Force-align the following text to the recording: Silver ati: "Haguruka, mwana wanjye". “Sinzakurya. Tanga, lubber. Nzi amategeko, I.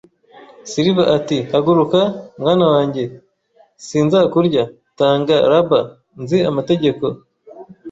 Silver 0.71 1.07
ati: 1.17 1.37
"Haguruka, 1.51 1.99
mwana 2.41 2.65
wanjye". 2.73 3.03
“Sinzakurya. 3.85 4.63
Tanga, 4.99 5.35
lubber. 5.51 5.85
Nzi 6.21 6.37
amategeko, 6.49 7.05
I. 7.11 7.13